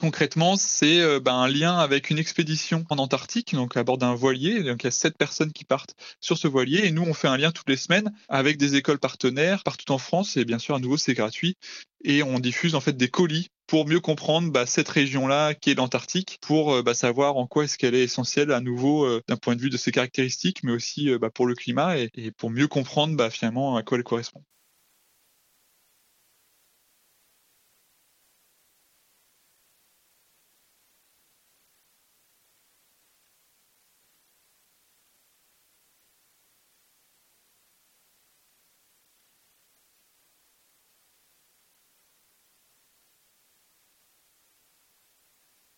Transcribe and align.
Concrètement, 0.00 0.56
c'est 0.56 1.02
euh, 1.02 1.20
bah, 1.20 1.34
un 1.34 1.46
lien 1.46 1.76
avec 1.76 2.08
une 2.08 2.18
expédition 2.18 2.86
en 2.88 2.96
Antarctique, 2.96 3.54
donc 3.54 3.76
à 3.76 3.84
bord 3.84 3.98
d'un 3.98 4.14
voilier. 4.14 4.62
Donc 4.62 4.82
il 4.82 4.86
y 4.86 4.88
a 4.88 4.90
sept 4.90 5.18
personnes 5.18 5.52
qui 5.52 5.66
partent 5.66 5.94
sur 6.20 6.38
ce 6.38 6.48
voilier 6.48 6.86
et 6.86 6.90
nous 6.90 7.02
on 7.02 7.12
fait 7.12 7.28
un 7.28 7.36
lien 7.36 7.52
toutes 7.52 7.68
les 7.68 7.76
semaines 7.76 8.10
avec 8.30 8.56
des 8.56 8.76
écoles 8.76 8.98
partenaires 8.98 9.62
partout 9.62 9.92
en 9.92 9.98
France 9.98 10.38
et 10.38 10.46
bien 10.46 10.58
sûr 10.58 10.74
à 10.74 10.78
nouveau 10.78 10.96
c'est 10.96 11.12
gratuit 11.12 11.56
et 12.02 12.22
on 12.22 12.38
diffuse 12.38 12.74
en 12.74 12.80
fait 12.80 12.96
des 12.96 13.08
colis 13.08 13.48
pour 13.66 13.86
mieux 13.86 14.00
comprendre 14.00 14.50
bah, 14.50 14.64
cette 14.64 14.88
région-là 14.88 15.52
qui 15.52 15.70
est 15.70 15.74
l'Antarctique, 15.74 16.38
pour 16.40 16.76
euh, 16.76 16.82
bah, 16.82 16.94
savoir 16.94 17.36
en 17.36 17.46
quoi 17.46 17.64
est-ce 17.64 17.76
qu'elle 17.76 17.94
est 17.94 18.04
essentielle 18.04 18.52
à 18.52 18.60
nouveau 18.60 19.04
euh, 19.04 19.20
d'un 19.28 19.36
point 19.36 19.54
de 19.54 19.60
vue 19.60 19.70
de 19.70 19.76
ses 19.76 19.92
caractéristiques, 19.92 20.62
mais 20.62 20.72
aussi 20.72 21.10
pour 21.34 21.46
le 21.46 21.54
climat 21.54 21.98
et, 21.98 22.08
et 22.14 22.30
pour 22.30 22.50
mieux 22.50 22.68
comprendre 22.68 23.28
finalement 23.28 23.76
à 23.76 23.82
quoi 23.82 23.98
elle 23.98 24.04
correspond. 24.04 24.42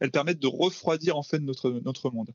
Elles 0.00 0.10
permettent 0.10 0.40
de 0.40 0.46
refroidir 0.46 1.16
en 1.16 1.22
fait 1.22 1.38
notre, 1.38 1.70
notre 1.84 2.10
monde. 2.10 2.30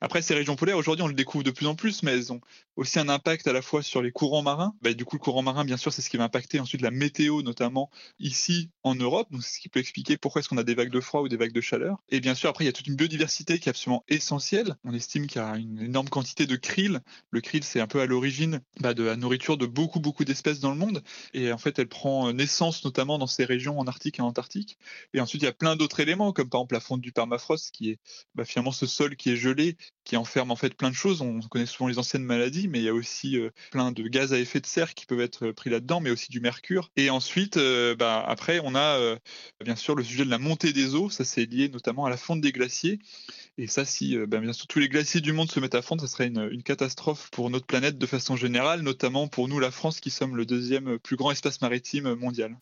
Après, 0.00 0.22
ces 0.22 0.34
régions 0.34 0.56
polaires, 0.56 0.76
aujourd'hui, 0.76 1.04
on 1.04 1.08
le 1.08 1.14
découvre 1.14 1.44
de 1.44 1.50
plus 1.50 1.66
en 1.66 1.74
plus, 1.74 2.02
mais 2.02 2.12
elles 2.12 2.32
ont 2.32 2.40
aussi 2.76 2.98
un 2.98 3.08
impact 3.08 3.46
à 3.46 3.52
la 3.52 3.62
fois 3.62 3.82
sur 3.82 4.02
les 4.02 4.12
courants 4.12 4.42
marins. 4.42 4.74
Bah, 4.82 4.92
du 4.94 5.04
coup, 5.04 5.16
le 5.16 5.20
courant 5.20 5.42
marin, 5.42 5.64
bien 5.64 5.76
sûr, 5.76 5.92
c'est 5.92 6.02
ce 6.02 6.10
qui 6.10 6.16
va 6.16 6.24
impacter 6.24 6.60
ensuite 6.60 6.80
la 6.80 6.90
météo, 6.90 7.42
notamment 7.42 7.90
ici 8.18 8.70
en 8.82 8.94
Europe. 8.94 9.28
Donc, 9.30 9.42
c'est 9.42 9.56
ce 9.56 9.60
qui 9.60 9.68
peut 9.68 9.80
expliquer 9.80 10.16
pourquoi 10.16 10.40
est-ce 10.40 10.48
qu'on 10.48 10.58
a 10.58 10.64
des 10.64 10.74
vagues 10.74 10.90
de 10.90 11.00
froid 11.00 11.22
ou 11.22 11.28
des 11.28 11.36
vagues 11.36 11.52
de 11.52 11.60
chaleur. 11.60 12.02
Et 12.08 12.20
bien 12.20 12.34
sûr, 12.34 12.48
après, 12.48 12.64
il 12.64 12.66
y 12.66 12.70
a 12.70 12.72
toute 12.72 12.86
une 12.86 12.96
biodiversité 12.96 13.58
qui 13.58 13.68
est 13.68 13.70
absolument 13.70 14.04
essentielle. 14.08 14.76
On 14.84 14.94
estime 14.94 15.26
qu'il 15.26 15.40
y 15.40 15.44
a 15.44 15.56
une 15.56 15.80
énorme 15.80 16.08
quantité 16.08 16.46
de 16.46 16.56
krill. 16.56 17.00
Le 17.30 17.40
krill, 17.40 17.64
c'est 17.64 17.80
un 17.80 17.86
peu 17.86 18.00
à 18.00 18.06
l'origine 18.06 18.60
bah, 18.80 18.94
de 18.94 19.02
la 19.02 19.16
nourriture 19.16 19.56
de 19.56 19.66
beaucoup, 19.66 20.00
beaucoup 20.00 20.24
d'espèces 20.24 20.60
dans 20.60 20.70
le 20.70 20.76
monde. 20.76 21.02
Et 21.34 21.52
en 21.52 21.58
fait, 21.58 21.78
elle 21.78 21.88
prend 21.88 22.32
naissance 22.32 22.84
notamment 22.84 23.18
dans 23.18 23.26
ces 23.26 23.44
régions 23.44 23.78
en 23.78 23.86
Arctique 23.86 24.18
et 24.18 24.22
en 24.22 24.26
Antarctique. 24.26 24.78
Et 25.14 25.20
ensuite, 25.20 25.42
il 25.42 25.44
y 25.44 25.48
a 25.48 25.52
plein 25.52 25.76
d'autres 25.76 26.00
éléments, 26.00 26.32
comme 26.32 26.48
par 26.48 26.60
exemple 26.60 26.74
la 26.74 26.80
fonte 26.80 27.01
du 27.02 27.12
permafrost, 27.12 27.70
qui 27.72 27.90
est 27.90 27.98
bah, 28.34 28.44
finalement 28.44 28.72
ce 28.72 28.86
sol 28.86 29.16
qui 29.16 29.30
est 29.30 29.36
gelé, 29.36 29.76
qui 30.04 30.16
enferme 30.16 30.50
en 30.50 30.56
fait 30.56 30.74
plein 30.74 30.90
de 30.90 30.94
choses. 30.94 31.20
On 31.20 31.40
connaît 31.40 31.66
souvent 31.66 31.88
les 31.88 31.98
anciennes 31.98 32.24
maladies, 32.24 32.68
mais 32.68 32.78
il 32.78 32.84
y 32.84 32.88
a 32.88 32.94
aussi 32.94 33.38
euh, 33.38 33.50
plein 33.70 33.92
de 33.92 34.02
gaz 34.04 34.32
à 34.32 34.38
effet 34.38 34.60
de 34.60 34.66
serre 34.66 34.94
qui 34.94 35.06
peuvent 35.06 35.20
être 35.20 35.50
pris 35.52 35.70
là-dedans, 35.70 36.00
mais 36.00 36.10
aussi 36.10 36.30
du 36.30 36.40
mercure. 36.40 36.90
Et 36.96 37.10
ensuite, 37.10 37.56
euh, 37.56 37.94
bah, 37.94 38.24
après, 38.26 38.60
on 38.64 38.74
a 38.74 38.98
euh, 38.98 39.18
bien 39.64 39.76
sûr 39.76 39.94
le 39.94 40.04
sujet 40.04 40.24
de 40.24 40.30
la 40.30 40.38
montée 40.38 40.72
des 40.72 40.94
eaux. 40.94 41.10
Ça, 41.10 41.24
c'est 41.24 41.44
lié 41.44 41.68
notamment 41.68 42.06
à 42.06 42.10
la 42.10 42.16
fonte 42.16 42.40
des 42.40 42.52
glaciers. 42.52 42.98
Et 43.58 43.66
ça, 43.66 43.84
si 43.84 44.16
bah, 44.26 44.38
bien 44.38 44.52
sûr 44.52 44.66
tous 44.66 44.78
les 44.78 44.88
glaciers 44.88 45.20
du 45.20 45.32
monde 45.32 45.50
se 45.50 45.60
mettent 45.60 45.74
à 45.74 45.82
fondre, 45.82 46.00
ça 46.02 46.08
serait 46.08 46.28
une, 46.28 46.62
catastrophe 46.62 47.28
pour 47.30 47.50
notre 47.50 47.66
planète 47.66 47.98
de 47.98 48.06
façon 48.06 48.36
générale, 48.36 48.82
notamment 48.82 49.28
pour 49.28 49.48
nous, 49.48 49.58
la 49.58 49.70
France, 49.70 50.00
qui 50.00 50.10
sommes 50.10 50.36
le 50.36 50.46
deuxième 50.46 50.98
plus 50.98 51.16
grand 51.16 51.32
espace 51.32 51.60
maritime 51.60 52.14
mondial. 52.14 52.56